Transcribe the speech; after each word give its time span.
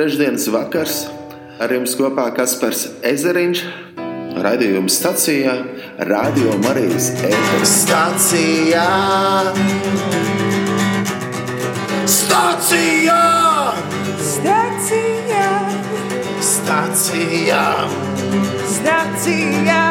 trešdienas 0.00 0.46
vakars. 0.48 0.94
Ar 1.60 1.72
jums 1.76 1.92
kopā 1.98 2.30
Kaspars 2.32 2.86
Ezeriņš, 3.04 3.60
raidījuma 4.40 4.88
stacijā, 4.88 5.58
Radio 6.08 6.54
Marijas 6.62 7.10
ēteris. 7.18 7.74
Stacijā! 7.82 8.86
Stacijā! 12.08 13.20
Stacijā, 14.30 15.44
Stacijā! 16.48 17.62
stacijā, 18.80 19.84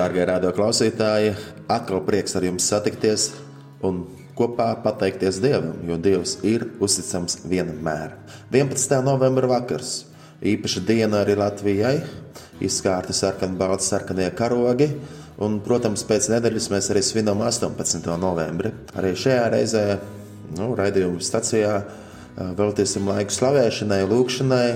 Dārgie 0.00 0.24
radio 0.32 0.56
klausītāji, 0.56 1.36
atkal 1.76 2.02
prieks 2.06 2.36
ar 2.36 2.46
jums 2.46 2.66
satikties 2.70 3.30
un 3.86 4.04
kopā 4.38 4.70
pateikties 4.84 5.40
Dievam, 5.42 5.74
jo 5.86 5.98
Dievs 6.00 6.38
ir 6.46 6.66
uzticams 6.80 7.42
vienmēr. 7.48 8.14
11. 8.52 9.00
novembra 9.04 9.50
vakars, 9.50 10.04
īpaša 10.40 10.84
diena 10.88 11.20
arī 11.24 11.36
Latvijai, 11.38 11.96
izskārti 12.64 13.16
sarkanbalti 13.16 13.86
sarkanie 13.86 14.30
karogi. 14.36 14.90
Un, 15.40 15.56
protams, 15.64 16.02
pēc 16.04 16.26
nedēļas 16.34 16.66
mēs 16.68 16.90
arī 16.92 17.00
svinam 17.04 17.40
18. 17.40 18.04
novembri. 18.20 18.74
Arī 19.00 19.14
šajā 19.16 19.46
reizē, 19.54 19.84
nu, 20.58 20.74
raidījuma 20.76 21.22
stacijā, 21.24 21.78
veltīsim 22.36 23.08
laiku 23.10 23.34
slavēšanai, 23.34 24.02
lūgšanai 24.08 24.66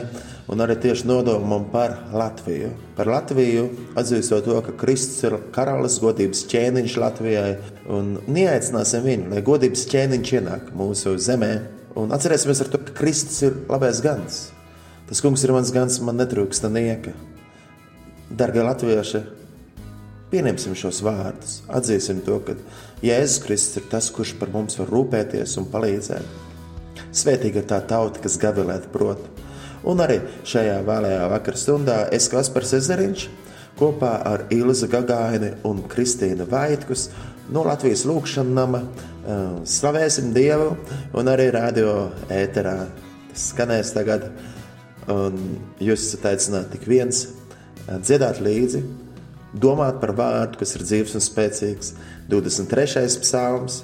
un 0.52 0.60
arī 0.60 0.77
tieši 0.80 1.06
nodomam 1.08 1.66
par 1.72 1.96
Latviju. 2.12 2.72
Par 2.98 3.08
Latviju 3.08 3.69
atzīstot 3.98 4.44
to, 4.46 4.58
ka 4.66 4.74
Kristus 4.80 5.22
ir 5.24 5.38
karalis, 5.55 6.00
godības 6.02 6.44
ķēniņš 6.50 6.96
Latvijai, 7.00 7.55
un 7.88 8.19
neaicināsim 8.28 9.06
viņu, 9.06 9.30
lai 9.33 9.44
godības 9.46 9.86
ķēniņš 9.92 10.34
ienāk 10.41 10.74
mūsu 10.77 11.16
zemē. 11.20 11.52
Un 12.00 12.12
atcerēsimies 12.14 12.64
to, 12.69 12.83
ka 12.83 12.96
Kristus 12.98 13.41
ir 13.46 13.56
labais 13.70 14.02
gans. 14.05 14.48
Tas 15.08 15.20
kungs 15.24 15.44
ir 15.44 15.52
mans 15.55 15.72
gans, 15.72 16.00
man 16.05 16.18
netrūksta 16.18 16.70
nieka. 16.72 17.14
Darbie 18.34 18.64
latvieši, 18.64 19.20
pieņemsim 20.33 20.74
šos 20.77 21.02
vārdus, 21.05 21.58
atzīsim 21.70 22.24
to, 22.27 22.41
ka 22.42 22.56
Jēzus 23.05 23.42
Kristus 23.44 23.78
ir 23.83 23.86
tas, 23.92 24.08
kurš 24.11 24.34
par 24.41 24.50
mums 24.52 24.80
var 24.80 24.91
rūpēties 24.91 25.55
un 25.61 25.68
palīdzēt. 25.70 26.43
Svētīga 27.14 27.62
tā 27.70 27.78
tauta, 27.86 28.18
kas 28.22 28.38
gavilēt 28.42 28.88
prot. 28.92 29.22
Un 29.86 30.00
arī 30.00 30.16
šajā 30.48 30.80
vēlējā 30.86 31.24
vakar 31.30 31.58
stundā 31.60 31.98
es 32.14 32.26
Kaspars 32.32 32.72
Ezeriņš 32.78 33.26
kopā 33.78 34.14
ar 34.26 34.46
Ilzu 34.54 34.88
Gagaini 34.90 35.52
un 35.68 35.82
Kristīnu 35.90 36.46
Vaitkus 36.50 37.08
no 37.52 37.64
Latvijas 37.66 38.04
lūkšanas 38.08 38.56
nama 38.56 38.80
eh, 38.80 39.44
slavēsim 39.68 40.32
Dievu 40.34 40.72
un 41.14 41.30
arī 41.30 41.50
radio 41.54 42.08
ēterā. 42.32 42.76
Tas 43.30 43.48
skanēs 43.52 43.92
tagad, 43.94 44.28
un 45.10 45.38
jūs 45.82 46.08
esat 46.08 46.30
aicināti 46.32 46.78
tik 46.78 46.88
viens 46.88 47.26
eh, 47.26 47.98
dziedāt 47.98 48.40
līdzi, 48.42 48.82
domāt 49.54 50.00
par 50.02 50.14
vārdu, 50.16 50.62
kas 50.62 50.74
ir 50.78 50.86
dzīves 50.86 51.18
un 51.18 51.24
spēcīgs, 51.24 51.94
23. 52.32 53.06
psalms, 53.22 53.82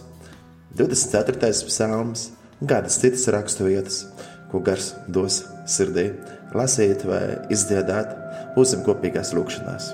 24. 0.79 1.51
psalms 1.69 2.31
kādas 2.69 2.99
citas 3.01 3.29
raksturvietas, 3.33 4.03
ko 4.51 4.61
gars 4.65 4.93
dos 5.09 5.45
sirdī, 5.71 6.11
lasīt 6.57 7.07
vai 7.09 7.25
izdziedāt, 7.53 8.15
būsim 8.57 8.85
kopīgās 8.87 9.35
lūkšanās. 9.37 9.93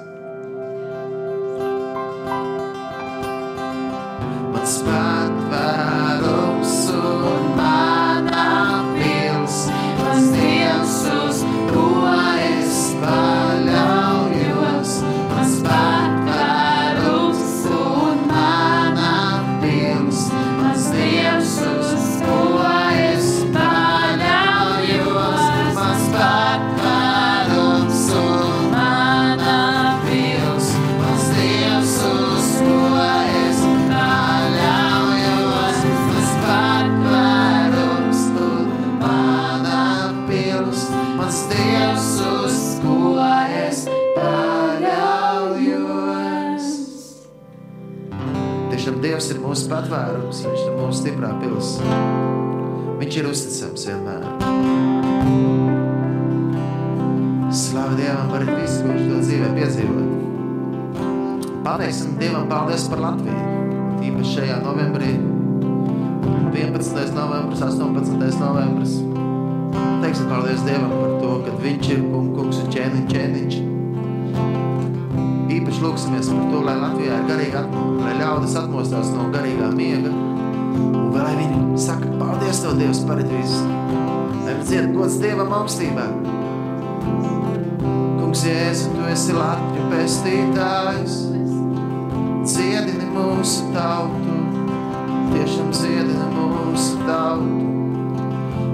Viņš 53.17 53.25
ir 53.25 53.31
uzticams 53.33 53.85
vienmēr. 53.89 54.25
Slavu 57.49 57.95
Dievam 57.97 58.27
par 58.29 58.43
visu, 58.45 58.83
ko 58.83 58.91
viņš 58.93 59.07
to 59.09 59.21
dzīvē 59.23 59.47
piedzīvo. 59.57 60.03
Paldies 61.65 62.03
Dievam, 62.21 62.45
paldies 62.51 62.85
par 62.93 63.01
Latviju. 63.01 63.55
Tīpaši 64.03 64.35
šajā 64.35 64.59
novembrī, 64.67 65.15
11. 66.53 67.17
novembris, 67.17 67.63
18. 67.65 68.37
novembris. 68.43 68.99
Teiksim 70.03 70.29
paldies 70.35 70.61
Dievam 70.69 70.93
par 70.93 71.15
to, 71.23 71.31
ka 71.47 71.55
viņš 71.65 71.89
ir 71.95 72.05
kung, 72.11 72.29
kungs 72.37 72.61
un 72.61 72.69
ķēniņ, 72.77 73.07
ķēniņš. 73.15 73.57
Īpaši 75.57 75.87
lūksimies 75.87 76.29
par 76.35 76.53
to, 76.53 76.61
lai 76.69 76.77
Latvijā 76.85 77.17
ir 77.17 77.33
garīga 77.33 77.65
atmoda, 77.65 77.97
lai 78.05 78.15
ļaudis 78.21 78.61
atmostās 78.61 79.09
no 79.17 79.31
garīgā 79.33 79.73
miega. 79.73 80.13
Un 80.77 81.17
lai 81.17 81.33
viņi 81.41 81.81
saka, 81.81 82.16
paldies 82.47 82.63
Tev, 82.63 82.79
Dievs, 82.79 83.01
par 83.07 83.19
visu. 83.19 83.63
Lai 84.45 84.55
viņi 84.55 84.67
dzied 84.69 84.93
gods 84.95 85.19
Dievam 85.19 85.53
augstībā. 85.53 86.05
Kungs, 88.21 88.45
Jēzu, 88.47 88.93
Tu 88.95 89.07
esi 89.11 89.35
Latviju 89.35 89.87
pestītājs. 89.91 91.17
Dziedini 92.47 93.09
mūsu 93.11 93.73
tautu, 93.75 94.37
tiešām 95.33 95.73
dziedini 95.75 96.29
mūsu 96.37 97.01
tautu. 97.03 97.65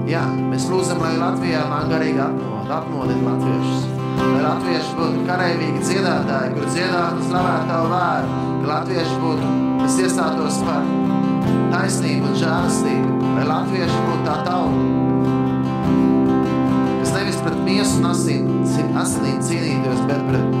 Jā, 0.05 0.21
mēs 0.51 0.67
lūdzam, 0.69 1.01
lai 1.01 1.15
Latvijā 1.17 1.63
nāk 1.71 1.89
garīga 1.89 2.27
atmoda, 2.27 2.77
atmodina 2.77 3.31
latviešus. 3.31 3.89
Lai 4.19 4.43
latvieši 4.43 4.93
būtu 4.99 5.23
karavīgi 5.25 5.81
dziedātāji, 5.87 6.53
kur 6.53 6.69
dziedātu 6.69 7.25
slavētu 7.31 7.71
tavu 7.71 7.89
vārdu. 7.95 8.37
Ka 8.61 8.71
latvieši 8.75 9.17
būtu, 9.23 9.51
kas 9.81 9.99
iestātos 10.05 10.61
par 10.67 10.85
taisnību 11.73 12.29
un 12.29 12.39
žāstību. 12.43 13.12
Lai 13.33 13.45
latvieši 13.49 14.01
būtu 14.05 14.23
tā 14.27 14.35
tauta, 14.45 14.81
kas 16.99 17.13
nevis 17.15 17.39
pret 17.41 17.57
miesu 17.65 17.97
un 17.97 18.09
asin, 18.11 18.51
asinīm 19.01 19.39
cīnītos, 19.47 20.03
bet 20.09 20.21
pret 20.27 20.53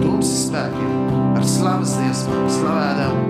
tumsas 0.00 0.46
spēkiem, 0.46 0.94
ar 1.36 1.44
slavas 1.50 1.92
dziesmām, 1.98 2.46
slavēdam, 2.56 3.20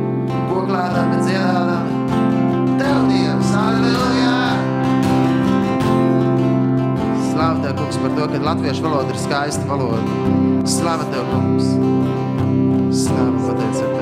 koklādām 0.52 1.16
un 1.16 1.26
dziedādām. 1.26 1.90
Tev, 2.76 3.02
Dievs, 3.10 3.50
halleluja! 3.56 4.38
Slāva 7.32 7.58
Tev, 7.66 7.76
kungs, 7.82 8.00
par 8.04 8.16
to, 8.20 8.30
ka 8.32 8.44
latviešu 8.52 8.86
valoda 8.86 9.16
ir 9.16 9.22
skaista 9.26 9.66
valoda. 9.66 10.32
Slāva 10.76 11.10
Tev, 11.10 11.26
kungs! 11.34 11.74
Slāva, 13.02 13.38
pateicam 13.50 13.95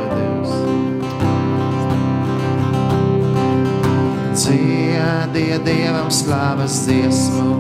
Dziediet 5.05 5.65
Dievam 5.67 6.09
slavas 6.11 6.87
dziesmu, 6.87 7.59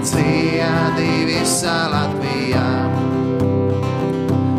dziedi 0.00 1.10
visā 1.28 1.74
Latvijā. 1.92 2.64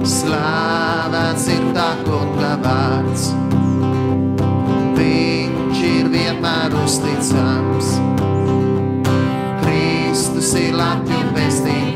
Slāvēts 0.05 1.47
ir 1.49 1.65
tā 1.73 1.87
kunga 2.05 2.51
vārds, 2.61 3.25
viņš 4.99 5.81
ir 5.89 6.13
vienmēr 6.13 6.77
uzticams. 6.83 7.95
Kristus 9.65 10.53
ir 10.61 10.77
Latviju 10.77 11.33
pestītājs, 11.33 11.94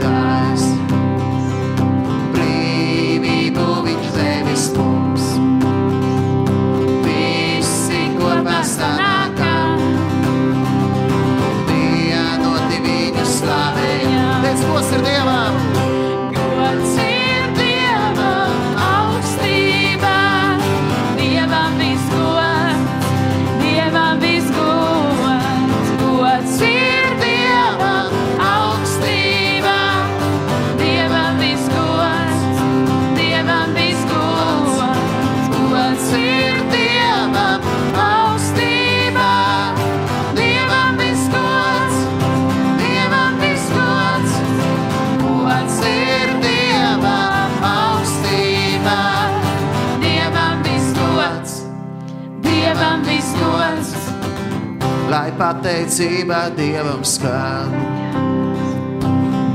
pateicība 55.99 56.49
Dievam 56.55 57.03
skan. 57.03 57.73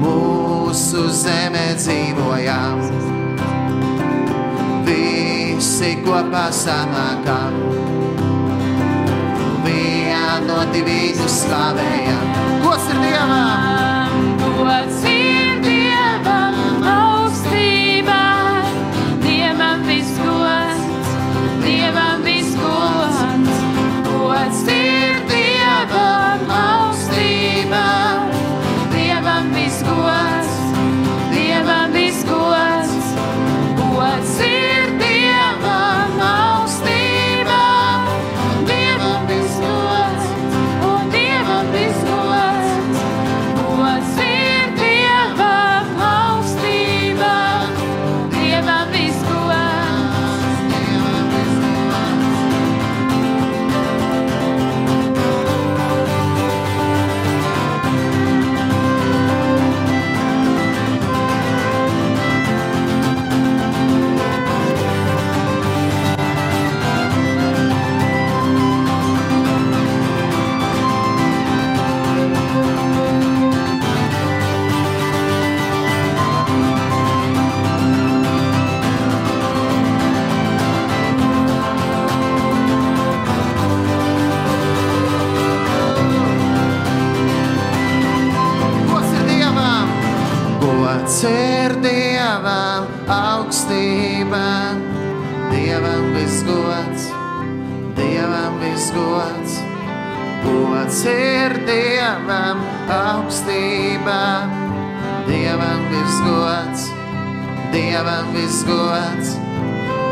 Mūsu 0.00 1.08
zemē 1.08 1.72
dzīvojam, 1.78 2.82
visi 4.84 5.94
kopā 6.04 6.50
sanākam. 6.52 7.56
Vienoti 9.64 10.84
viņu 10.84 11.28
slavējam. 11.28 12.28
Gods 12.60 12.92
ir 12.92 13.00
Dievam! 13.06 14.28
Gods 14.60 15.03
augstībā, 93.08 94.48
Dievam 95.52 96.14
visgods, 96.14 97.08
Dievam 97.96 98.58
visgods. 98.60 99.60
Gods 100.44 101.04
ir 101.08 101.54
Dievam 101.68 102.60
augstībā, 102.88 104.22
Dievam 105.28 105.86
visgods, 105.92 106.90
Dievam 107.72 108.32
visgods. 108.36 109.36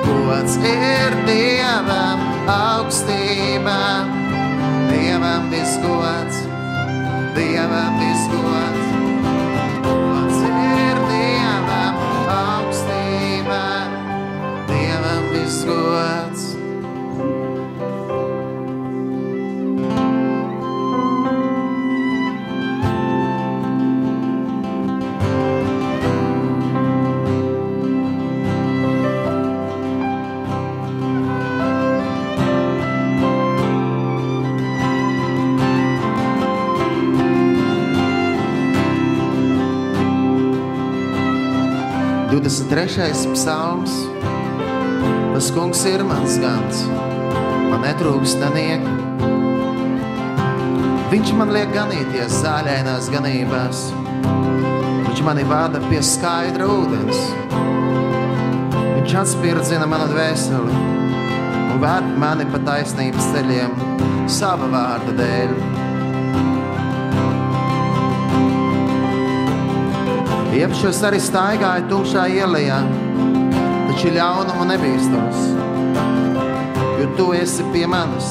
Gods 0.07 0.57
ir 0.57 1.17
Dievam 1.29 2.21
augstībā, 2.49 3.81
Dievam 4.89 5.51
visgods. 5.53 6.43
Dievam 7.37 7.95
visgods, 8.01 9.12
Dievam 15.63 15.93
visgods. 16.33 16.57
Divdesmit 42.31 42.69
trešais 42.69 43.27
psalms. 43.27 44.12
Tas 45.43 45.51
kungs 45.51 45.81
ir 45.91 46.05
mans 46.07 46.37
gans, 46.39 46.85
man 47.67 47.81
netrūkst 47.83 48.39
nenieka. 48.39 48.93
Viņš 51.11 51.33
man 51.35 51.51
liek 51.51 51.73
ganīties 51.75 52.37
zāļainās 52.45 53.09
ganībās. 53.11 53.81
Viņš 55.09 55.25
mani 55.27 55.43
vada 55.51 55.83
pie 55.89 55.99
skaidra 56.07 56.71
ūdens. 56.71 57.19
Viņš 59.01 59.17
atspirdzina 59.25 59.91
manu 59.91 60.07
dvēseli 60.15 60.79
un 61.75 61.83
ved 61.83 62.15
mani 62.23 62.47
pa 62.55 62.63
taisnības 62.71 63.35
ceļiem 63.35 63.75
sava 64.31 64.71
vārda 64.79 65.19
dēļ. 65.25 65.61
Iepšos 70.63 71.03
arī 71.11 71.19
staigāju 71.19 71.91
tumšā 71.91 72.31
ielā, 72.31 72.79
taču 73.93 74.09
ļaunumu 74.15 74.65
nebīstos, 74.71 75.41
jo 76.97 77.09
tu 77.19 77.27
esi 77.37 77.65
pie 77.75 77.85
manis. 77.91 78.31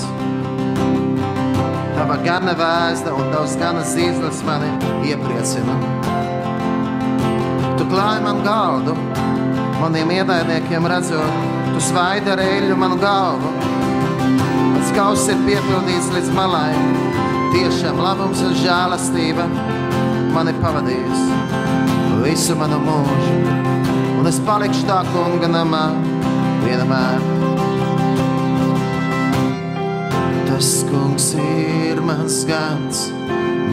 Tava 1.94 2.16
gana 2.26 2.56
vēsta 2.58 3.14
un 3.14 3.30
tavs 3.30 3.54
gana 3.62 3.84
zīzlis 3.86 4.42
mani 4.48 4.72
iepriecina. 5.06 5.76
Tu 7.78 7.86
klāji 7.92 8.24
man 8.26 8.42
galdu, 8.48 8.96
maniem 9.78 10.16
ienaidniekiem 10.18 10.90
redzot, 10.90 11.38
tu 11.76 11.86
svaidi 11.92 12.34
ar 12.34 12.42
eļļu 12.42 12.82
manu 12.82 12.98
galvu. 13.04 13.54
Mans 14.74 14.94
kauss 14.98 15.30
ir 15.30 15.46
piepildīts 15.46 16.10
līdz 16.16 16.34
malai, 16.40 16.74
tiešām 17.54 18.02
labums 18.02 18.42
un 18.48 18.58
žēlastība 18.64 19.46
mani 20.34 20.58
pavadījis 20.58 21.30
visu 22.26 22.58
manu 22.58 22.82
mūžu, 22.82 23.71
un 24.22 24.28
es 24.30 24.38
palikšu 24.46 24.84
tā 24.86 25.00
kunga 25.10 25.48
namā 25.50 25.86
vienmēr. 26.62 27.24
Tas 30.46 30.70
kungs 30.86 31.32
ir 31.42 32.02
mans 32.06 32.36
gans, 32.46 33.00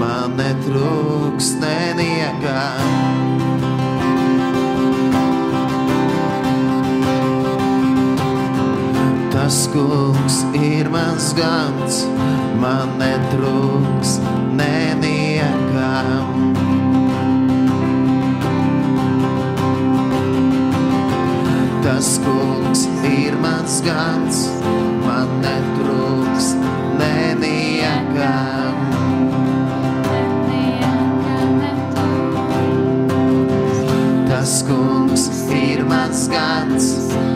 man 0.00 0.38
netrūks 0.40 1.50
neniekā. 1.60 2.64
Tas 9.36 9.60
kungs 9.76 10.40
ir 10.56 10.88
mans 10.96 11.28
gans, 11.36 12.02
man 12.64 12.96
netrūks 13.04 14.16
neniekā. 14.56 16.37
Tas 21.88 22.18
kungs 22.20 22.82
ir 23.08 23.32
mans 23.40 23.78
gans, 23.80 24.40
man 25.06 25.30
netrūks 25.40 26.50
neniekam. 27.00 28.76
Tas 34.28 34.60
kungs 34.68 35.24
ir 35.62 35.80
mans 35.88 36.28
gans, 36.28 36.92
man 37.14 37.27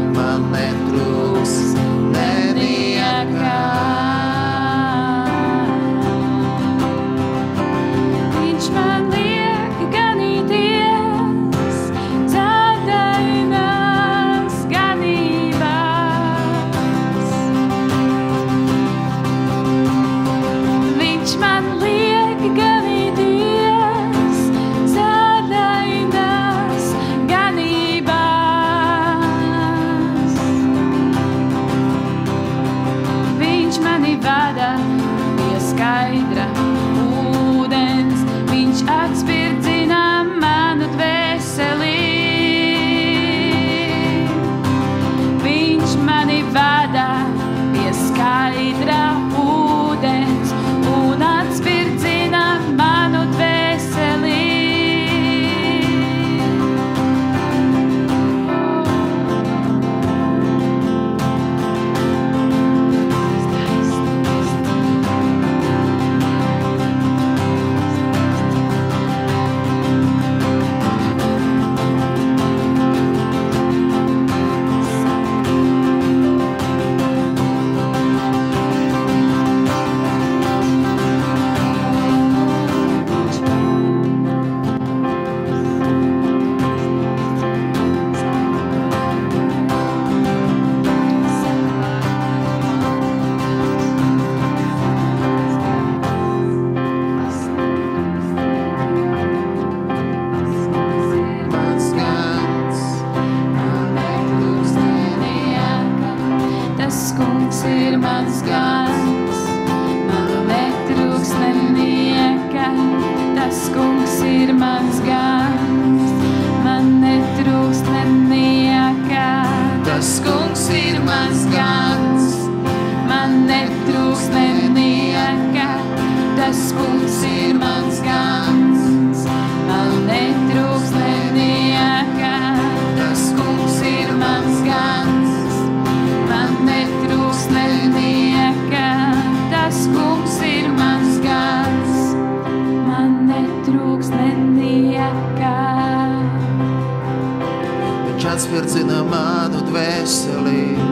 viņš 148.23 148.35
atsvirdzina 148.37 149.01
manu 149.11 149.61
dvēselību 149.67 150.85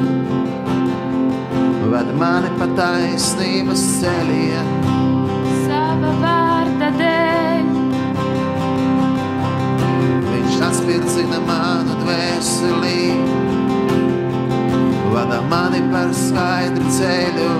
ved 1.92 2.08
mani 2.18 2.48
pa 2.58 2.66
taisnības 2.74 3.84
ceļiem. 4.00 4.70
Sava 5.62 6.10
vārda 6.24 6.88
dēļ. 6.98 7.68
Viņš 10.32 10.56
atspirdzina 10.70 11.38
manu 11.46 12.00
dvēseli, 12.00 13.04
vada 15.14 15.38
mani 15.52 15.84
par 15.94 16.10
skaidru 16.24 16.96
ceļu. 16.98 17.52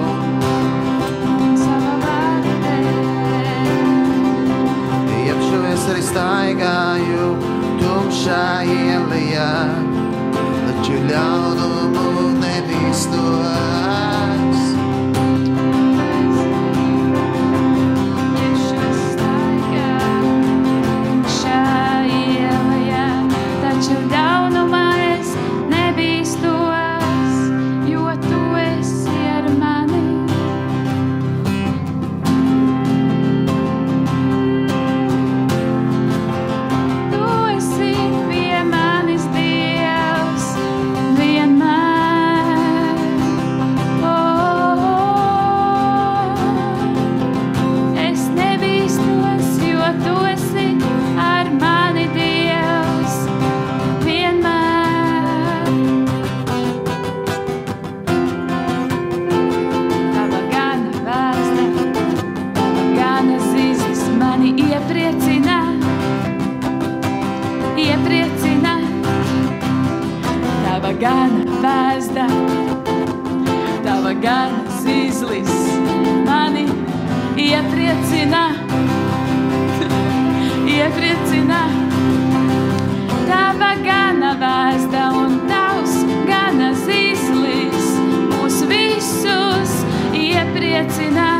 Iepšu 5.20 5.62
es 5.76 5.88
arī 5.94 6.04
staigāju 6.10 7.49
pašā 8.20 8.64
ielijā, 8.68 9.48
taču 10.66 10.98
ļaunumu 11.08 12.36
nebīstot. 12.42 14.19
It's 90.82 90.98
enough. 90.98 91.39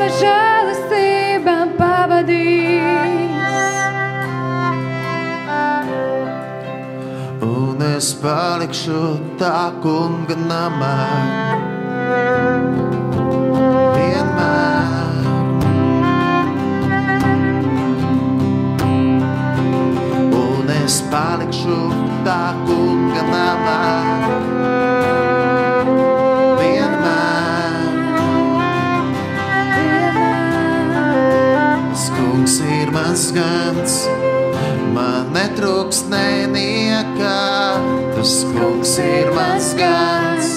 Tava 0.00 0.14
žēlastība 0.16 1.54
pavadīs. 1.76 3.56
Un 7.44 7.82
es 7.84 8.08
palikšu 8.22 9.02
tā 9.42 9.58
kunga 9.84 10.38
namā. 10.40 10.94
Vienmēr. 13.98 15.28
Un 20.40 20.72
es 20.78 21.02
palikšu 21.12 21.78
tā 22.24 22.40
kunga 22.64 23.28
namā. 23.34 24.59
Mans 33.10 33.32
gans, 33.34 33.94
man 34.94 35.32
netrūks 35.34 36.04
neniekā. 36.12 37.40
Tas 38.14 38.34
kungs 38.52 38.92
ir 39.02 39.32
mans 39.34 39.72
gans, 39.74 40.52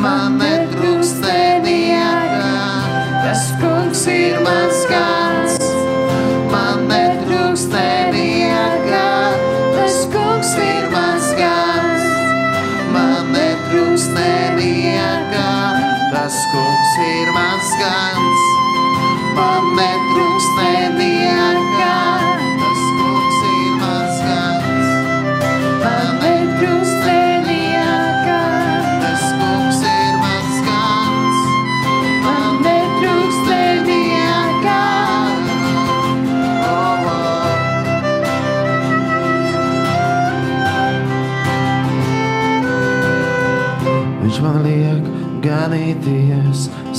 man 0.00 0.38
netrūks 0.40 0.55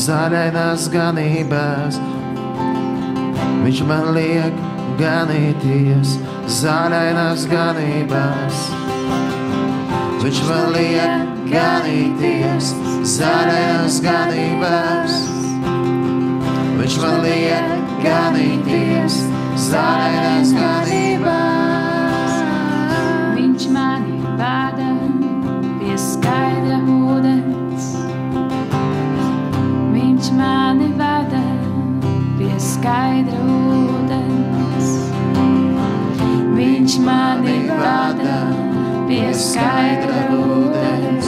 zaļainās 0.08 0.88
ganībās. 0.94 1.98
Viņš 3.64 3.82
man 3.90 4.12
liek 4.16 4.60
ganīties 5.00 6.14
zaļainās 6.62 7.48
ganībās. 7.52 8.62
Viņš 10.24 10.40
man 10.48 10.72
liek 10.78 11.50
ganīties 11.52 12.72
zaļainās 13.18 14.00
ganībās. 14.06 15.20
Viņš 16.78 17.02
man 17.04 17.20
liek 17.26 17.76
ganīties 18.06 19.22
zaļainās 19.68 20.16
ganībās. 20.16 20.27
Pie 32.88 32.94
skaidra 32.94 33.40
ūdens. 33.52 34.92
Viņš 36.56 36.96
mani 37.04 37.58
vada 37.68 38.38
pie 39.10 39.28
skaidra 39.36 40.22
ūdens. 40.32 41.28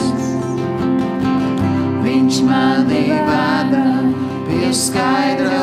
Viņš 2.06 2.40
mani 2.48 3.04
vada 3.28 3.84
pie 4.48 4.72
skaidra 4.72 5.59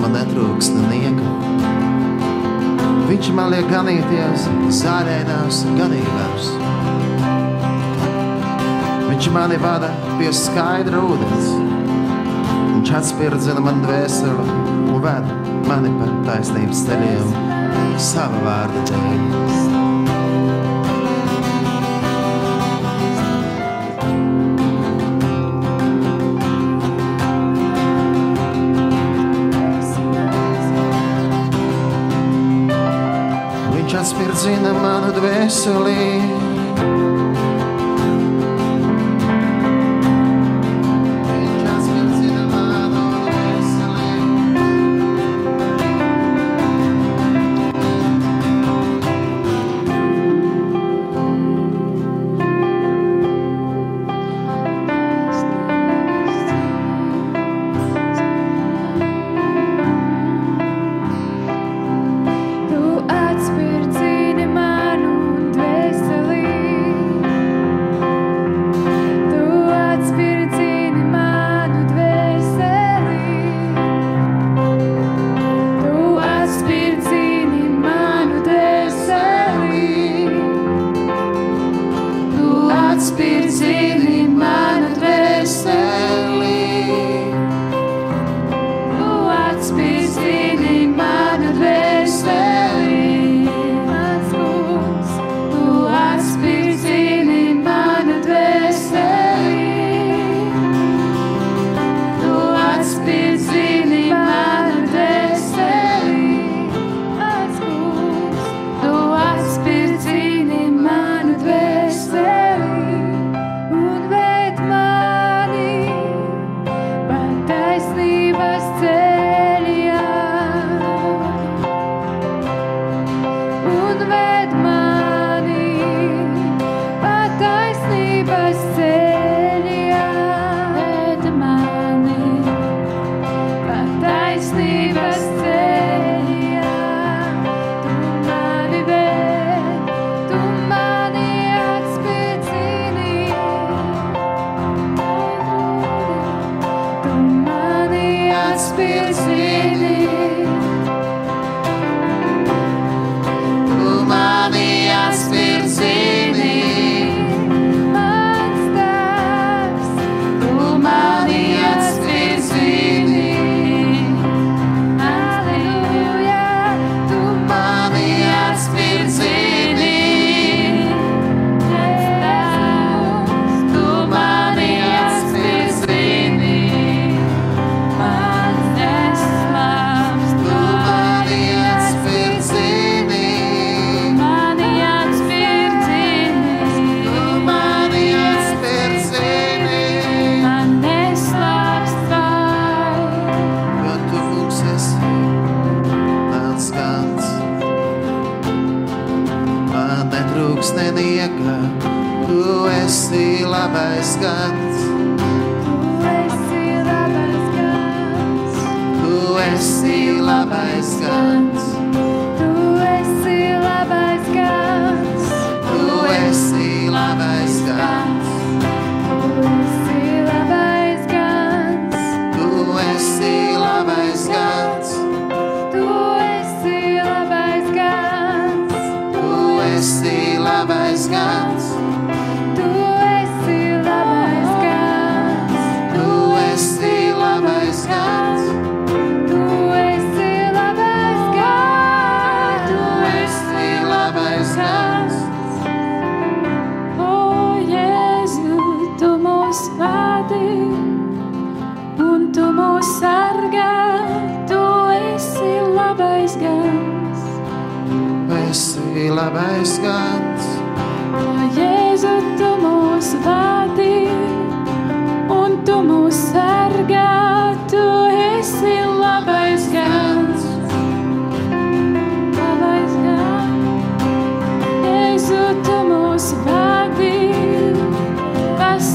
man 0.00 0.14
netrūks 0.16 0.70
nenieka. 0.74 1.26
Viņš 3.10 3.30
man 3.36 3.50
liek 3.52 3.66
ganīties 3.70 4.46
zārēnās 4.80 5.64
ganībās. 5.76 6.50
Viņš 9.10 9.30
mani 9.34 9.58
vada 9.60 9.90
pie 10.16 10.30
skaidra 10.36 11.02
ūdens. 11.04 11.52
Viņš 12.70 12.94
atspirdzina 13.02 13.62
man 13.64 13.82
dvēseli 13.84 14.48
un 14.94 15.04
ved 15.04 15.30
mani 15.68 15.92
pa 16.00 16.10
taisnības 16.30 16.86
ceļiem 16.88 17.38
sava 18.00 18.44
vārda 18.46 18.88
dēļ. 18.94 19.49
Viņš 34.40 34.48
atspirdzina 34.48 34.72
manu 34.72 35.10
dvēseli. 35.12 36.49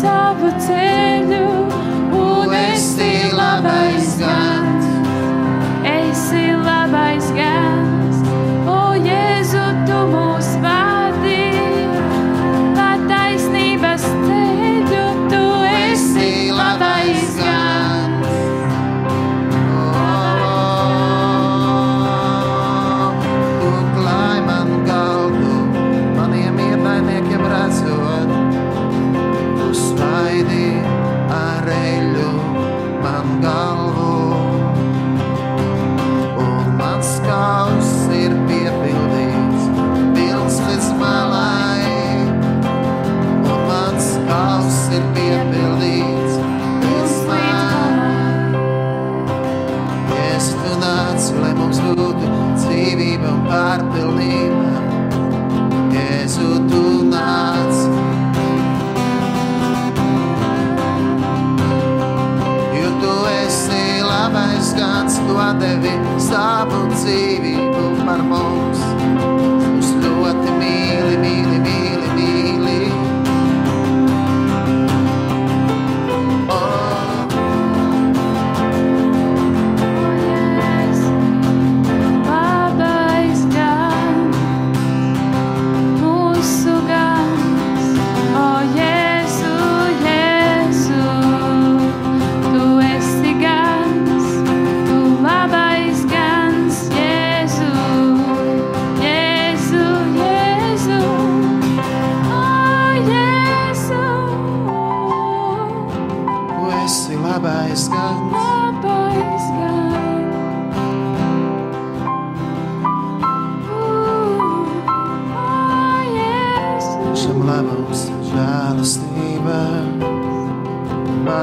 savu 0.06 0.52
ceļu. 0.62 0.95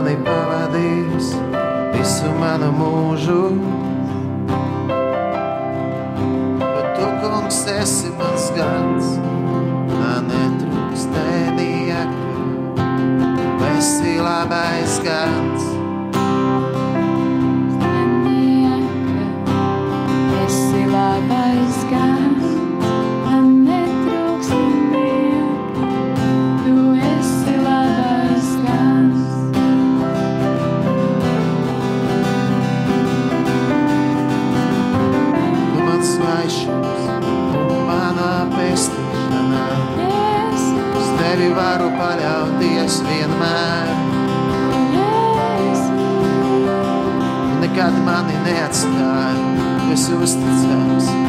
mani 0.02 0.16
pavadīs 0.26 1.28
visu 1.94 2.30
manu 2.40 2.70
mūžu. 2.78 3.42
Bet 6.58 6.88
tu, 6.96 7.06
kungs, 7.22 7.60
esi 7.76 8.10
mans 8.18 8.48
gans, 8.56 9.12
man 9.92 10.26
netrūks 10.32 11.06
nedieka, 11.14 12.04
tu 12.80 13.70
esi 13.76 14.18
labais 14.26 14.98
gans. 15.06 15.51
nekad 47.82 48.04
mani 48.04 48.34
neatstāji, 48.44 49.42
tu 49.80 49.92
esi 49.92 50.14
uzticams. 50.22 51.21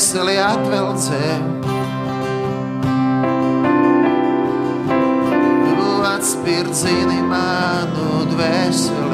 Dvēseli 0.00 0.36
atvelcē. 0.40 1.24
Tu 5.76 5.88
atspirdzini 6.08 7.20
manu 7.28 8.24
dvēseli. 8.32 9.09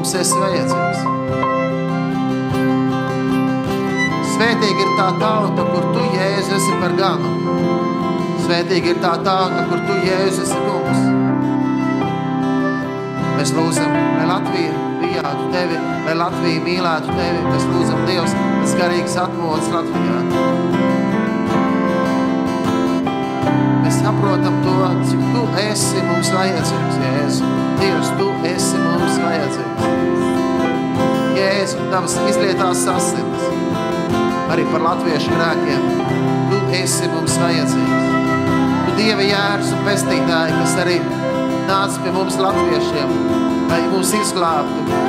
Mums 0.00 0.14
esi 0.16 0.36
vajadzīgs. 0.40 1.00
Svētīgi 4.30 4.86
ir 4.86 4.92
tā 4.96 5.08
tauta, 5.20 5.66
kur 5.74 5.88
tu, 5.92 6.04
Jēzus, 6.14 6.54
esi 6.56 6.78
par 6.80 6.94
ganu. 6.96 7.32
Svētīgi 8.46 8.94
ir 8.94 9.02
tā 9.02 9.10
tauta, 9.26 9.66
kur 9.68 9.82
tu, 9.84 9.98
Jēzus, 10.06 10.40
esi 10.46 10.62
kungs. 10.64 11.04
Mēs 13.36 13.52
lūdzam, 13.58 13.92
lai 13.92 14.30
Latvija 14.32 14.72
bijātu 15.04 15.52
tevi, 15.52 15.84
lai 16.08 16.16
Latvija 16.22 16.64
mīlētu 16.64 17.20
tevi. 17.20 17.44
Mēs 17.50 17.68
lūdzam, 17.74 18.02
Dievs, 18.08 18.36
tas 18.62 18.76
garīgs 18.80 19.20
atmodas 19.26 19.68
Latvijā. 19.76 20.59
Saprotam 24.20 24.54
to, 24.64 24.74
cik 25.08 25.20
tu 25.32 25.42
esi 25.70 26.00
mums 26.04 26.28
vajadzīgs, 26.34 26.96
Jēzu. 27.00 27.46
Dievs, 27.80 28.10
tu 28.18 28.26
esi 28.44 28.76
mums 28.76 29.16
vajadzīgs. 29.22 29.86
Jēzu, 31.38 31.86
tavas 31.92 32.16
izlietās 32.28 32.84
asinis, 32.92 33.46
arī 34.52 34.66
par 34.72 34.84
latviešu 34.84 35.32
grēkiem. 35.32 35.88
Tu 36.52 36.60
esi 36.82 37.08
mums 37.14 37.38
vajadzīgs. 37.40 38.12
Tu 38.84 38.96
Dieva 39.00 39.24
jērs 39.24 39.72
un 39.72 39.84
pestītāji, 39.88 40.56
kas 40.60 40.76
arī 40.84 41.00
nāca 41.70 42.04
pie 42.04 42.12
mums 42.12 42.36
latviešiem, 42.44 43.18
lai 43.72 43.82
mūs 43.88 44.12
izglābtu. 44.20 45.02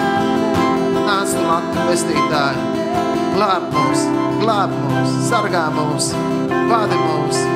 Nāc 1.02 1.34
tu 1.36 1.43
Latviju 1.43 1.88
pestītāji, 1.89 2.67
glāb 3.36 3.71
mūs, 3.76 4.06
glāb 4.39 4.78
mūs, 4.86 5.17
sargā 5.28 5.67
mūs, 5.76 6.13
vadi 6.71 7.02
mūs. 7.02 7.51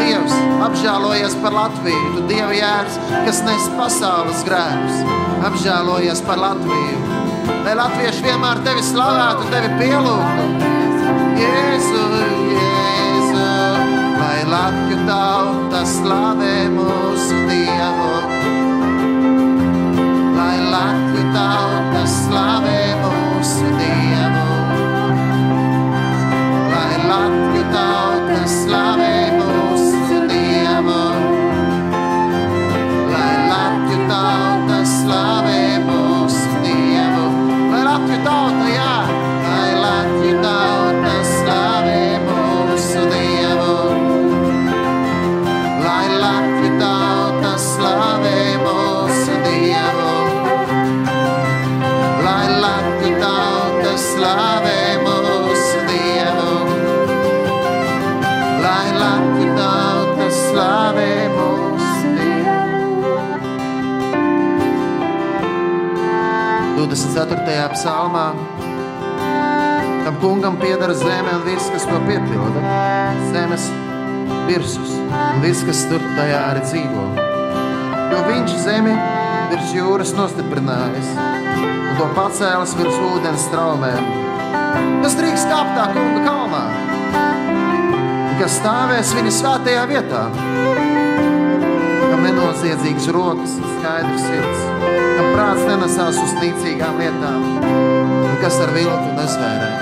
Dievs, 0.00 0.34
apžēlojies 0.66 1.36
par 1.42 1.54
Latviju, 1.56 2.12
tu 2.16 2.24
Dieva 2.30 2.54
jērs, 2.56 2.98
kas 3.26 3.42
nes 3.46 3.68
pasaules 3.78 4.42
grēkus. 4.46 5.02
Apžēlojies 5.46 6.22
par 6.26 6.40
Latviju, 6.40 7.00
lai 7.66 7.74
latvieši 7.78 8.24
vienmēr 8.24 8.62
tevi 8.66 8.84
slavētu, 8.86 9.50
tevi 9.52 9.72
pielūgtu. 9.80 10.74
Jēzu, 11.40 12.05
nostiprinājis 80.66 81.10
un 81.86 81.96
to 81.98 82.06
pacēlis 82.16 82.74
virs 82.78 82.98
ūdens 82.98 83.46
straumēm. 83.46 84.08
Kas 85.02 85.16
drīkst 85.18 85.48
kāpt 85.50 85.76
tā 85.76 85.86
kunga 85.94 86.22
kalnā? 86.26 86.64
Kas 88.40 88.58
stāvēs 88.60 89.14
viņa 89.16 89.32
svētajā 89.32 89.84
vietā? 89.90 90.24
Kam 92.10 92.24
nenoziedzīgas 92.24 93.08
rokas 93.14 93.56
un 93.60 93.78
skaidrs 93.78 94.26
sirds, 94.26 94.66
kam 95.16 95.30
prāts 95.32 95.64
nenesās 95.70 96.20
uz 96.20 96.36
nīcīgām 96.40 97.00
lietām, 97.00 97.48
un 97.62 98.36
kas 98.42 98.60
ar 98.60 98.74
viltu 98.76 99.16
nezvērē. 99.16 99.72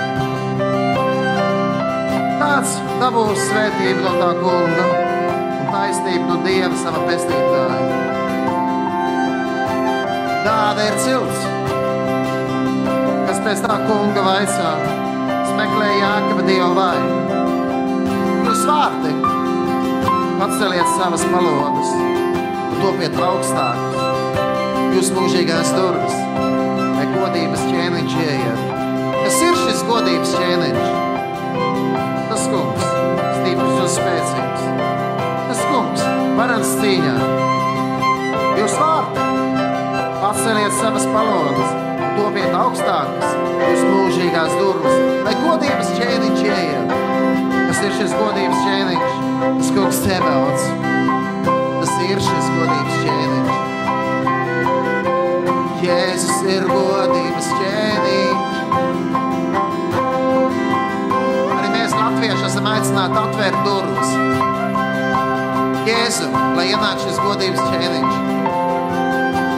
Tāds 2.39 2.79
dabūs 3.01 3.45
svētību 3.49 4.05
no 4.05 4.15
tā 4.21 4.31
kunga 4.39 4.89
un 4.93 5.69
taisnību 5.73 6.25
no 6.31 6.41
Dieva 6.45 6.75
sava 6.79 7.03
pestītāja. 7.09 8.04
Tāda 10.45 10.83
ir 10.85 10.97
cilts, 11.01 11.45
kas 13.25 13.39
pēc 13.41 13.63
tā 13.65 13.77
kunga 13.87 14.21
vaicā, 14.27 14.73
smeklē 15.49 15.87
Jākaba 15.97 16.45
Dieva 16.45 16.67
vaigu. 16.77 17.15
vārti, 18.67 19.13
paceliet 20.37 20.91
savas 20.99 21.25
palodas 21.31 21.89
un 21.97 22.77
topiet 22.83 23.17
augstākus. 23.27 24.05
Jūs 24.93 25.11
mūžīgās 25.17 25.73
durvis, 25.73 26.15
lai 26.37 27.09
godības 27.15 27.65
ķēniņš 27.71 28.17
ieiet. 28.27 28.63
Kas 29.17 29.41
ir 29.49 29.59
šis 29.63 29.83
godības 29.89 30.37
ķēniņš? 30.37 30.95
Tas 32.29 32.47
kungs, 32.53 32.89
stiprs 33.41 33.81
un 33.81 33.93
spēcīgs. 33.97 34.71
Tas 35.49 35.67
kungs, 35.71 36.09
varans 36.37 36.75
cīņā. 36.83 37.15
Jūs 38.61 38.77
vārti, 38.79 39.24
paceliet 40.35 40.73
savas 40.73 41.05
palodas 41.13 41.71
topiet 42.17 42.55
augstākas, 42.55 43.35
jūs 43.61 43.83
mūžīgās 43.87 44.55
durvis, 44.59 44.97
lai 45.23 45.35
godības 45.39 45.91
ķēniņš 45.95 46.41
ieiet. 46.43 46.91
Kas 47.69 47.79
ir 47.85 47.93
šis 47.95 48.15
godības 48.19 48.59
ķēniņš? 48.65 49.13
Tas 49.45 49.69
kungs 49.77 50.01
Sebeots. 50.03 50.65
Tas 51.79 51.93
ir 52.07 52.19
šis 52.27 52.49
godības 52.57 52.97
ķēniņš. 53.05 53.53
Jēzus 55.85 56.43
ir 56.51 56.67
godības 56.73 57.49
ķēniņš. 57.61 58.53
Arī 61.55 61.73
mēs, 61.77 61.95
latvieši, 61.95 62.45
esam 62.51 62.71
aicināti 62.75 63.23
atvērt 63.23 63.59
durvis. 63.69 64.15
Jēzu, 65.87 66.31
lai 66.59 66.71
ienāk 66.73 67.03
šis 67.07 67.23
godības 67.23 67.67
ķēniņš. 67.71 68.24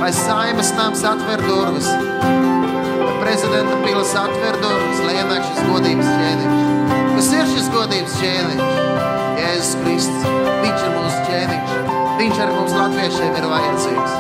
Lai 0.07 0.13
saimas 0.13 0.69
nams 0.71 1.01
atver 1.03 1.41
durvis. 1.43 1.87
Lai 3.03 3.15
prezidenta 3.19 3.75
pilas 3.83 4.13
atver 4.15 4.55
durvis, 4.61 5.01
lai 5.03 5.17
ienāk 5.19 5.43
šis 5.49 5.59
godības 5.67 6.07
ķēniņš. 6.13 6.61
Kas 7.17 7.27
ir 7.35 7.49
šis 7.51 7.67
godības 7.73 8.15
ķēniņš? 8.21 8.79
Jēzus 9.41 9.75
Kristus. 9.81 10.31
Viņš 10.63 10.87
ir 10.87 10.95
mūsu 10.95 11.19
ķēniņš. 11.27 11.75
Viņš 12.23 12.41
ar 12.45 12.55
mums 12.55 12.79
latviešiem 12.79 13.35
ir 13.35 13.51
vajadzīgs. 13.51 14.17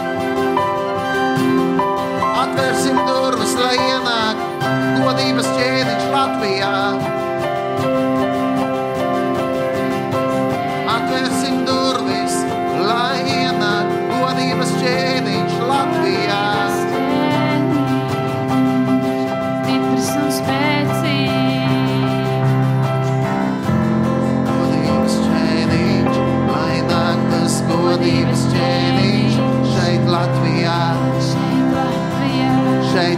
Atvērsim 2.43 3.03
durvis, 3.07 3.55
lai 3.63 3.75
ienāk 3.87 4.47
godības 5.05 5.53
ķēniņš 5.55 6.09
Latvijā. 6.17 7.06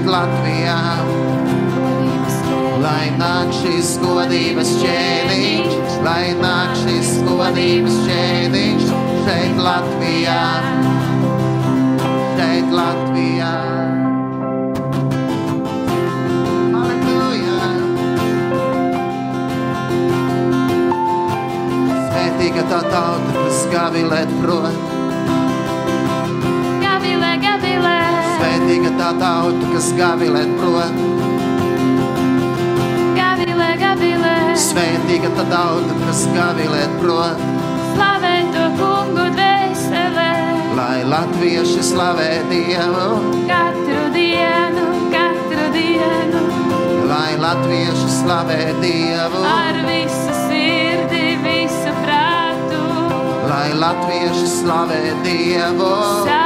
Latvijā. 0.10 0.78
Lai 2.82 3.10
nāk 3.20 3.52
šis 3.54 3.98
godības 4.02 4.72
ķēniņš, 4.82 5.98
lai 6.06 6.32
nāk 6.40 6.74
šis 6.80 7.12
godības 7.28 7.98
ķēniņš 8.08 8.88
šeit 9.28 9.60
Latvijā, 9.62 10.42
šeit 12.40 12.74
Latvijā. 12.74 13.54
Svētīga 22.08 22.70
tā 22.72 22.86
tauta, 22.90 23.36
kas 23.44 23.66
gavilēt 23.76 24.40
prot, 24.42 24.99
tā 29.10 29.18
tauta, 29.18 29.66
kas 29.74 29.88
gavilēt 29.98 30.50
prot. 30.60 30.98
Gavilē, 33.18 33.70
gavilē. 33.82 34.34
Svētīga 34.62 35.32
tā 35.38 35.46
tauta, 35.50 35.96
kas 36.06 36.26
gavilēt 36.36 36.94
prot, 37.02 37.42
Slavē 37.96 38.34
to 38.54 38.66
kungu 38.78 39.26
dvēselē. 39.38 40.30
lai 40.78 41.00
latvieši 41.10 41.82
slavē 41.90 42.30
Dievu, 42.52 43.08
Katru 43.50 44.04
dienu, 44.14 44.86
katru 45.16 45.66
dienu. 45.74 46.44
lai 47.10 47.34
latvieši 47.46 48.10
slavē 48.20 48.60
Dievu, 48.84 49.42
Ar 49.44 49.76
visu 49.90 50.34
sirdi, 50.46 51.26
visu 51.48 51.92
prātu. 52.06 52.84
lai 53.50 53.70
latvieši 53.74 54.48
slavē 54.60 55.02
Dievu, 55.26 55.92
Savu 56.30 56.39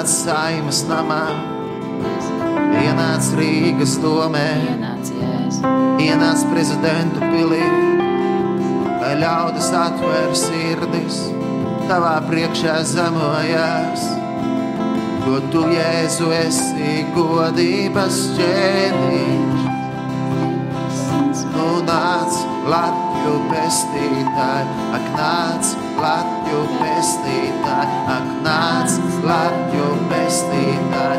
ienāc 0.00 0.08
saimas 0.08 0.78
namā, 0.88 1.24
ienāc 2.80 3.26
Rīgas 3.36 3.98
domē, 4.00 4.48
Ienāc 6.00 6.40
prezidentu 6.48 7.20
pilī, 7.20 7.60
lai 9.02 9.10
ļaudis 9.20 9.68
atver 9.76 10.32
sirdis, 10.32 11.18
tavā 11.84 12.14
priekšā 12.30 12.78
zemojās. 12.88 14.06
Jo 15.26 15.42
tu, 15.52 15.66
Jēzu, 15.68 16.32
esi 16.32 17.04
godības 17.12 18.22
ķēniņš, 18.40 19.68
nu 21.52 21.68
nāc 21.84 22.40
Latviju 22.72 23.36
pestītāji, 23.52 24.80
ak 24.96 25.14
nāc 25.20 25.76
Latviju 26.00 26.60
pestītāji, 26.80 27.96
ak 28.08 28.28
nāc 28.44 28.94
Latviju 29.26 29.88
pestītāji, 30.08 31.09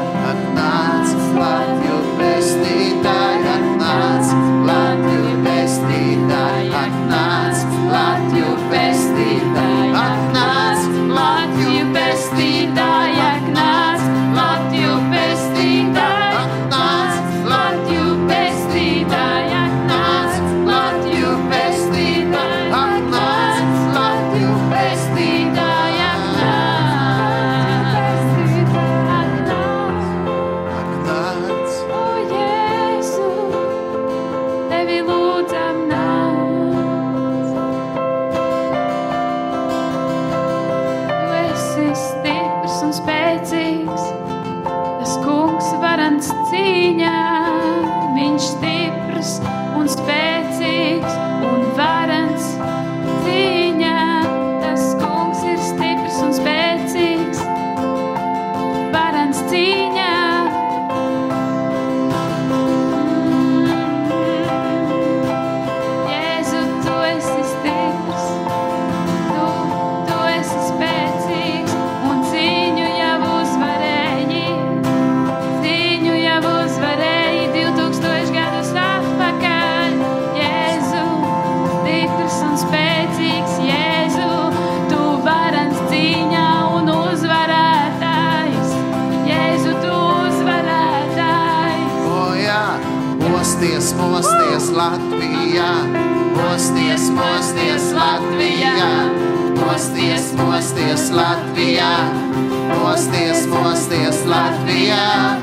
mosties, 103.52 104.24
Latvijā, 104.26 105.38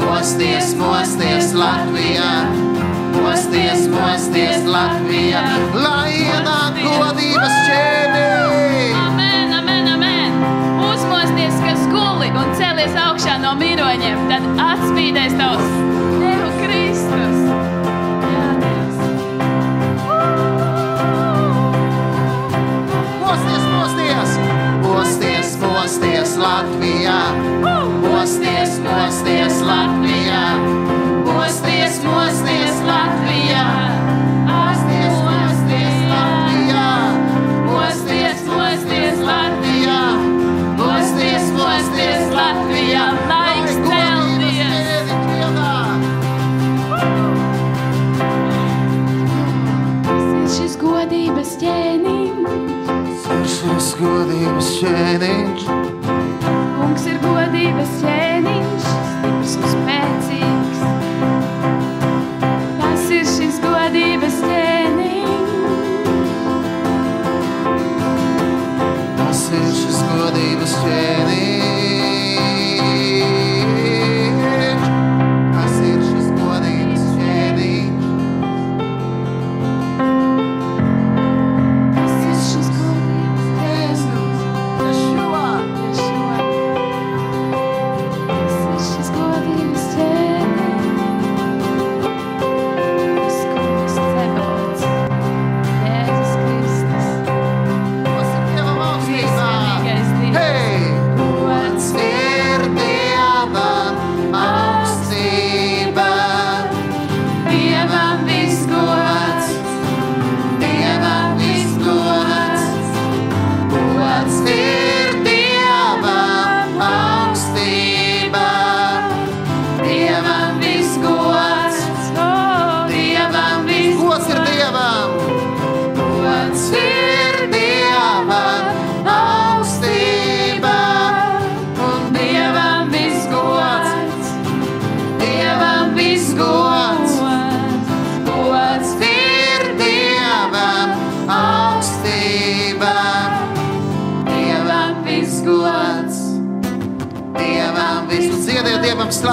mosties, 0.00 0.74
mosties 0.78 1.52
Latvijā, 1.56 2.30
mosties, 3.16 3.88
mosties 3.92 4.64
Latvijā, 4.68 5.42
lai 5.74 6.12
ienāk 6.24 6.80
godības 6.84 7.56
ķēdī. 7.68 8.28
Amen, 9.00 9.56
amen, 9.60 9.90
amen. 9.96 10.38
Uzmosties, 10.90 11.58
kas 11.64 11.88
guli 11.92 12.30
un 12.30 12.54
celies 12.60 12.96
augšā 13.06 13.40
no 13.42 13.56
miroņiem, 13.60 14.26
tad 14.32 14.48
atspīdēs 14.68 15.38
tavs 15.40 16.03
Latvijā, 26.44 27.18
mosties, 28.04 28.76
mosties 28.84 29.60
Latvijā, 29.64 30.42
mosties, 31.24 31.94
mosties 32.04 32.82
Latvijā, 32.84 33.64
mosties, 34.50 35.16
mosties 35.24 35.96
Latvijā, 36.12 36.90
Mosties, 37.64 38.40
mosties 38.48 39.18
Latvijā, 39.24 40.00
mosties, 40.78 41.44
mosties 41.56 42.22
Latvijā, 42.36 43.04
laiks 43.30 43.76
celties. 43.88 45.12
Šis 50.54 50.74
godības 50.82 51.50
ķēniņš, 51.62 52.34
Šis 53.54 53.88
godības 54.00 54.68
ķēniņš, 54.82 55.53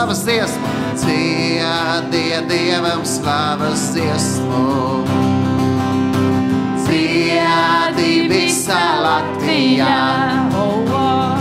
slavas 0.02 0.26
dziesmu. 0.26 0.68
Dziediet 0.96 2.48
Dievam 2.50 3.06
slavas 3.06 3.94
dziesmu. 3.94 5.06
Dziedi 6.82 8.26
visā 8.26 8.82
Latvijā. 8.98 10.00
oh, 10.58 10.90
oh. 10.90 11.38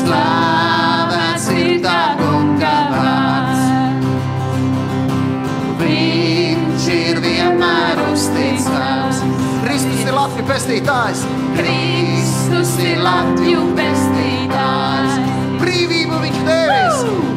Slavēts 0.00 1.50
ir 1.52 1.84
tā 1.84 2.16
kunga 2.16 2.76
vārds. 2.94 3.64
Viņš 5.82 6.88
ir 6.96 7.20
vienmēr 7.20 8.00
uzticams. 8.08 9.20
Kristus 9.66 10.00
ir 10.00 10.16
Latvijas 10.16 10.48
pestītājs. 10.48 11.26
Kristus 11.60 12.74
ir 12.80 13.04
Latviju 13.04 13.68
pestītājs. 13.76 15.20
Brīvību 15.60 16.24
viņš 16.24 16.42
devis. 16.48 17.04
Brīvību 17.04 17.33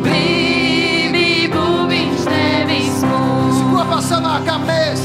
sanākam 4.07 4.63
mēs. 4.67 5.01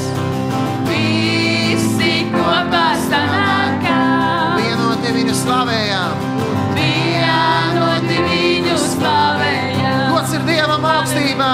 Visi 0.87 2.13
kopā 2.33 2.85
sanākam. 3.07 4.61
Vienoti 4.61 5.15
viņu 5.17 5.35
slavējām. 5.43 6.29
Vienoti 6.77 8.21
viņu 8.29 8.77
slavējam. 8.87 10.05
Gods 10.13 10.37
ir 10.39 10.47
Dievam 10.51 10.87
augstībā. 10.95 11.53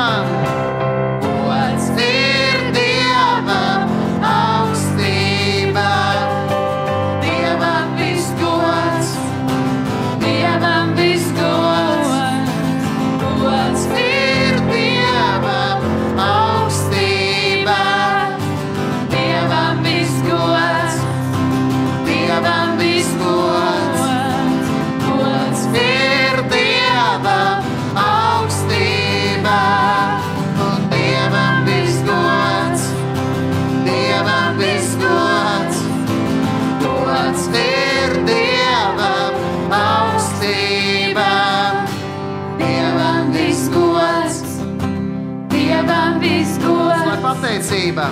Pateicība, 47.69 48.09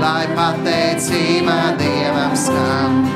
lai 0.00 0.24
pateicība 0.32 1.76
Dievam 1.76 2.32
skan. 2.32 3.15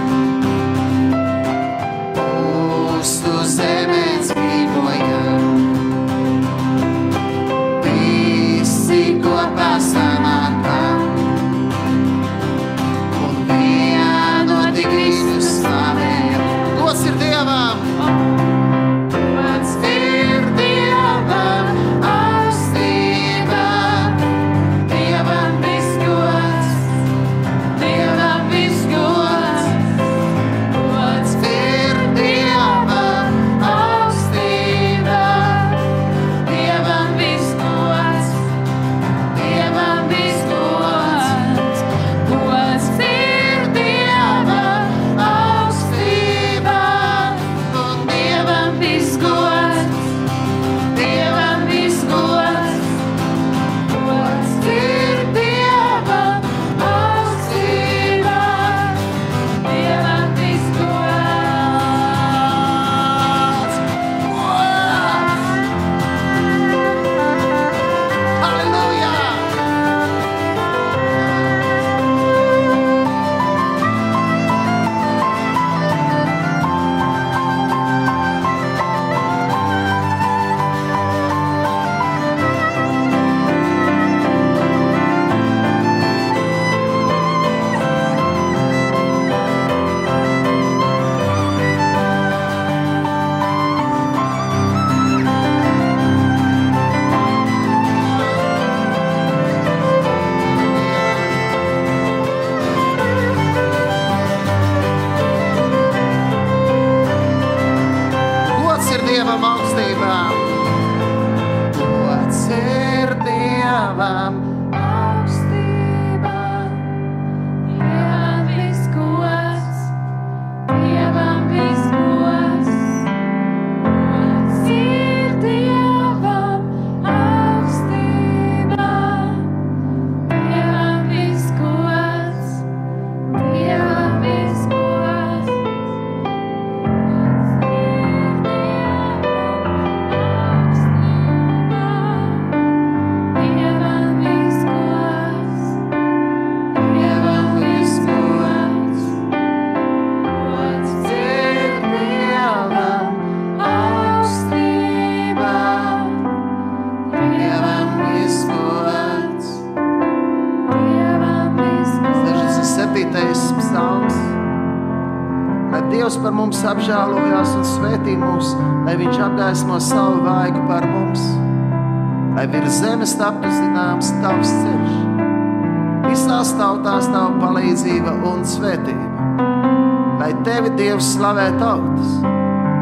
Dievs 181.01 181.15
slavē 181.17 181.45
tautas, 181.57 182.09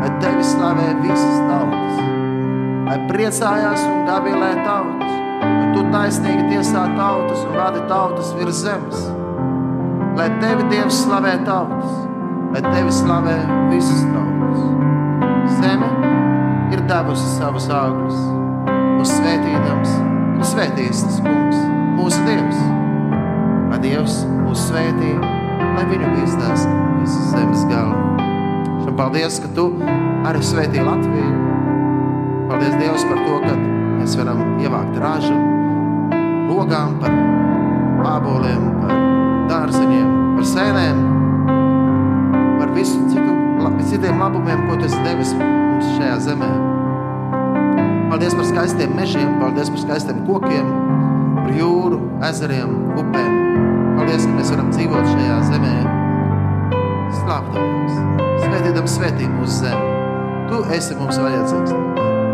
lai 0.02 0.08
tevi 0.18 0.42
slavē 0.42 0.86
visas 1.04 1.36
tautas, 1.46 2.00
lai 2.88 2.96
priecājās 3.06 3.84
un 3.86 4.00
gavilē 4.08 4.48
tautas, 4.64 5.12
jo 5.44 5.68
tu 5.76 5.84
taisnīgi 5.92 6.48
tiesā 6.48 6.82
tautas 6.96 7.44
un 7.46 7.54
vadi 7.54 7.84
tautas 7.86 8.32
virs 8.34 8.64
zemes. 8.64 9.04
Lai 10.18 10.26
tevi 10.42 10.66
Dievs 10.72 10.98
slavē 11.04 11.36
tautas, 11.46 11.94
lai 12.56 12.64
tevi 12.66 12.96
slavē 12.96 13.36
visas 13.70 14.02
tautas. 14.10 14.66
Zeme 15.60 15.92
ir 16.74 16.82
devusi 16.90 17.30
savus 17.36 17.70
augļus, 17.70 18.18
mūsu 18.98 19.12
svētīdams 19.20 19.94
ir 20.40 20.50
svētījis 20.56 21.06
tas 21.06 21.22
kungs, 21.22 21.62
mūsu 22.02 22.26
Dievs. 22.26 22.66
Lai 23.70 23.80
Dievs 23.86 24.20
mūs 24.42 24.66
svētī, 24.72 25.14
lai 25.62 25.88
viņu 25.94 26.14
bīstās 26.18 26.66
visas 26.98 27.34
zemes 27.36 27.66
galu. 27.70 28.07
Šam 28.88 28.96
paldies, 28.96 29.34
ka 29.44 29.48
tu 29.52 29.66
arī 30.24 30.38
svētī 30.40 30.80
Latviju. 30.80 31.32
Paldies 32.48 32.76
Dievs 32.80 33.02
par 33.04 33.18
to, 33.20 33.34
ka 33.42 33.56
mēs 33.98 34.14
varam 34.16 34.38
ievākt 34.64 34.94
ražu, 34.96 35.34
logām 36.48 36.94
par 37.02 37.12
āboliem, 38.14 38.62
par 38.80 38.94
dārziņiem, 39.50 40.14
par 40.38 40.46
sēnēm, 40.54 41.02
par 42.62 42.72
visu 42.78 43.02
citu, 43.10 43.34
citiem 43.90 44.22
labumiem, 44.24 44.62
ko 44.70 44.78
tu 44.80 44.88
esi 44.88 45.02
devis 45.04 45.34
mums 45.36 45.90
šajā 45.98 46.14
zemē. 46.30 46.48
Paldies 48.08 48.38
par 48.38 48.48
skaistiem 48.48 48.94
mežiem, 48.96 49.34
paldies 49.42 49.68
par 49.74 49.82
skaistiem 49.82 50.22
kokiem, 50.30 50.70
par 51.42 51.50
jūru, 51.58 52.00
ezeriem, 52.30 52.72
upēm. 52.96 53.36
Paldies, 54.00 54.24
ka 54.24 54.32
mēs 54.38 54.54
varam 54.54 54.72
dzīvot 54.72 55.12
šajā 55.12 55.36
zemē. 55.50 55.74
Slāptos, 57.18 58.00
svētīdam 58.58 58.88
svētī 58.90 59.26
mūsu 59.30 59.62
zemi. 59.62 59.90
Tu 60.48 60.58
esi 60.74 60.96
mums 60.98 61.18
vajadzīgs. 61.20 61.74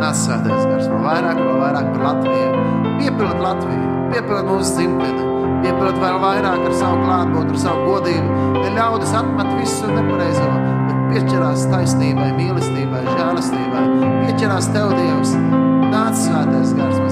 Nāc 0.01 0.17
svētais 0.17 0.65
gars, 0.71 0.87
vēl 0.89 1.03
vairāk, 1.05 1.37
vēl 1.41 1.59
vairāk 1.61 1.91
par 1.93 2.05
Latviju. 2.07 2.63
Piepildiet 2.99 3.43
Latviju, 3.45 3.91
piepildiet 4.13 4.49
mūsu 4.49 4.79
dzimteni, 4.79 5.27
piepildiet 5.65 6.01
vēl 6.01 6.19
vairāk 6.23 6.65
ar 6.65 6.77
savu 6.81 7.03
klātbūtni, 7.05 7.53
ar 7.53 7.61
savu 7.61 7.85
godību. 7.91 8.39
Ne 8.57 8.73
ļaudis 8.79 9.15
atmet 9.21 9.53
visu 9.59 9.91
nepareizo, 9.93 10.49
bet 10.89 11.05
pieķerās 11.13 11.67
taisnībai, 11.75 12.31
mīlestībai, 12.39 13.05
žēlastībai. 13.11 13.87
Pieķerās 14.25 14.71
Tev, 14.73 14.97
Dievs. 14.97 15.37
Nāc 15.93 16.25
svētais 16.25 16.73
gars, 16.79 17.04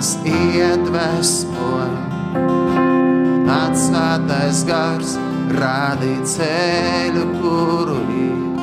domas 0.00 0.16
iedvesmo. 0.24 1.84
Nāc 3.44 3.76
svētais 3.76 4.64
gars, 4.64 5.18
rādi 5.52 6.14
ceļu, 6.24 7.26
kuru 7.40 7.98
iet. 8.08 8.62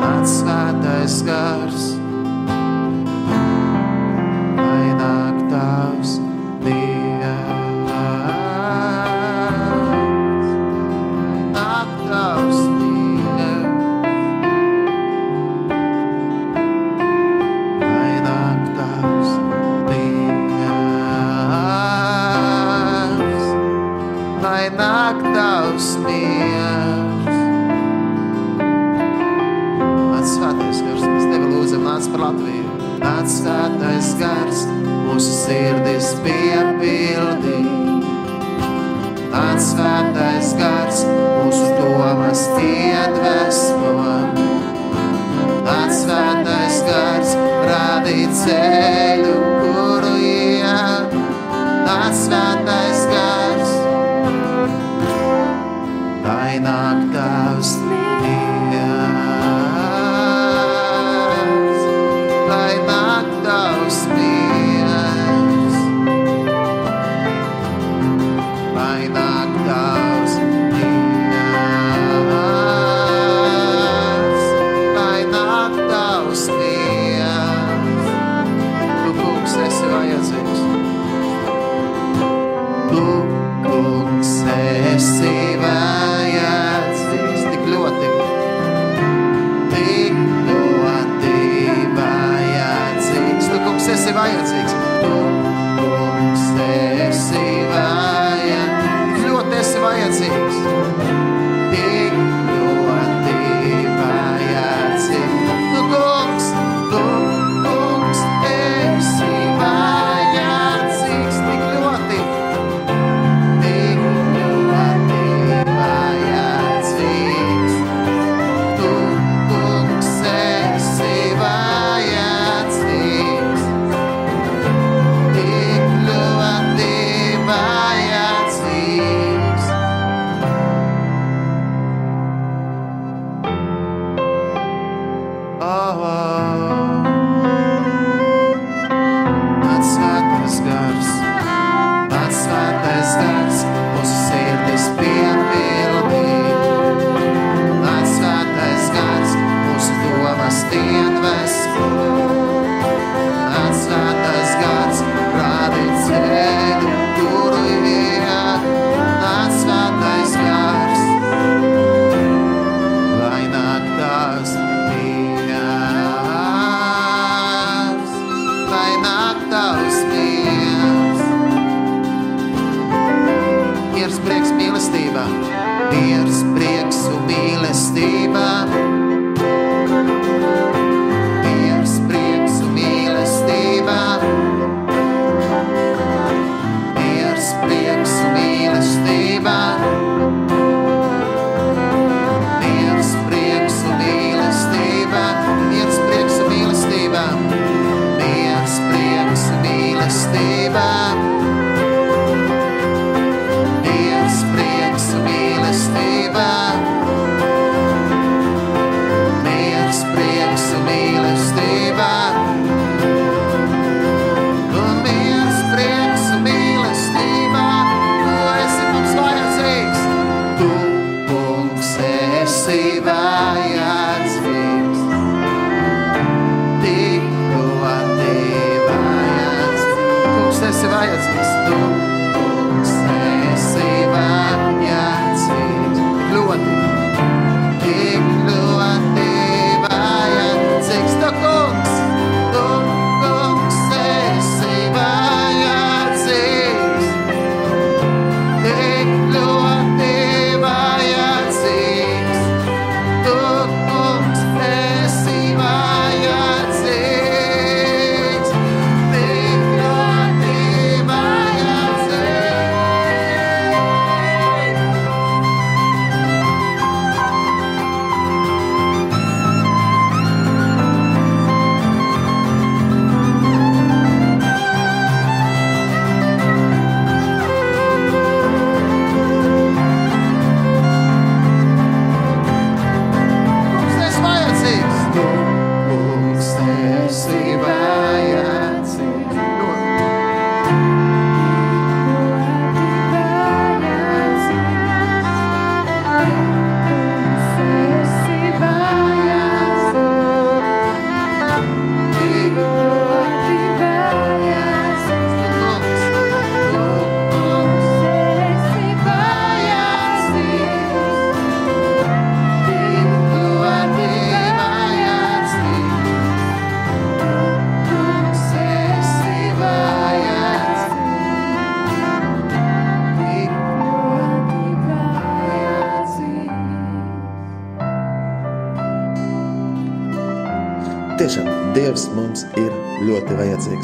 Nāc 0.00 0.24
svētais 0.24 1.22
gars, 1.28 1.87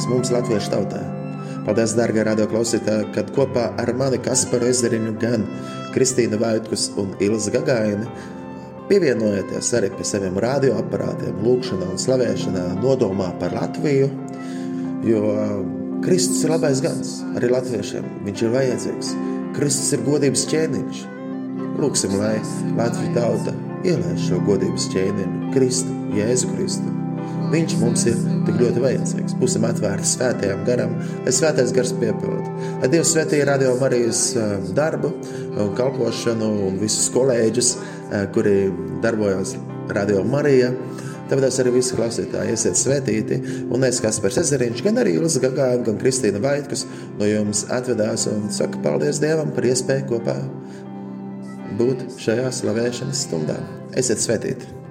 vajadzīgs, 0.04 0.08
mums, 0.08 0.30
Latviešu 0.32 0.70
tautai. 0.70 1.02
Paldies, 1.64 1.94
darbie 1.96 2.24
radioklausītāji, 2.24 3.12
kad 3.14 3.30
kopā 3.32 3.74
ar 3.78 3.92
mani 3.94 4.18
Kasparu 4.18 4.66
Ezeriņu, 4.68 5.18
gan 5.20 5.44
Kristīnu 5.94 6.38
Vaitkus 6.38 6.90
un 6.96 7.14
Ilzi 7.20 7.50
Gagaini 7.50 8.06
pievienojieties 8.88 9.72
arī 9.78 9.90
pie 9.96 10.04
saviem 10.04 10.36
radioaparātiem, 10.36 11.40
lūkšanā 11.40 11.88
un 11.88 11.98
slavēšanā, 11.98 12.64
nodomā 12.82 13.32
par 13.40 13.54
Latviju. 13.56 14.10
Jo 15.04 15.22
Kristus 16.04 16.44
ir 16.44 16.52
labais 16.52 16.82
gans 16.84 17.22
arī 17.36 17.48
latviešiem. 17.52 18.04
Viņš 18.26 18.42
ir 18.44 18.52
vajadzīgs. 18.52 19.14
Kristus 19.56 19.94
ir 19.96 20.04
godības 20.04 20.44
ķēniņš. 20.52 21.06
Lūksim, 21.80 22.18
lai 22.20 22.36
Latvijas 22.76 23.16
tauta 23.16 23.56
ielaiž 23.84 24.28
šo 24.28 24.42
godības 24.44 24.90
ķēniņu, 24.92 25.54
Kristu, 25.56 25.96
Jēzu 26.16 26.52
Kristu. 26.52 27.03
Viņš 27.54 27.74
mums 27.78 28.02
ir 28.10 28.16
tik 28.48 28.56
ļoti 28.58 28.80
vajadzīgs. 28.82 29.36
Būsim 29.38 29.62
atvērti 29.68 30.08
svētajam 30.10 30.64
garam, 30.66 30.96
lai 31.22 31.34
svētais 31.36 31.70
gars 31.76 31.92
piepildītu. 32.00 32.50
Lai 32.80 32.90
Dievs 32.90 33.12
svētīja 33.14 33.46
radio 33.52 33.76
Marijas 33.78 34.24
eh, 34.34 34.56
darbu 34.74 35.12
un 35.62 35.70
kalpošanu 35.78 36.50
un 36.66 36.80
visus 36.82 37.06
kolēģus, 37.14 37.70
eh, 37.76 38.26
kuri 38.34 38.56
darbojas 39.04 39.54
radio 39.94 40.24
Marija. 40.26 40.72
Tāpēc 41.30 41.60
arī 41.62 41.76
visi 41.78 41.94
klausītāji 41.96 42.58
esiet 42.58 42.80
svētīti. 42.80 43.38
Un 43.72 43.86
es, 43.86 44.02
Kaspars 44.02 44.42
Ezeriņš, 44.42 44.82
gan 44.84 44.98
arī 45.04 45.14
Ilza 45.20 45.40
Gagāna, 45.46 45.84
gan 45.86 46.00
Kristīna 46.02 46.42
Vaitkus 46.42 46.84
no 47.20 47.28
jums 47.30 47.64
atvedās 47.72 48.26
un 48.34 48.50
saka 48.52 48.82
paldies 48.84 49.22
Dievam 49.22 49.54
par 49.54 49.70
iespēju 49.70 50.10
kopā 50.10 50.40
būt 51.78 52.08
šajā 52.18 52.50
slavēšanas 52.58 53.28
stundā. 53.28 53.62
Esiet 53.94 54.26
svētīti! 54.26 54.83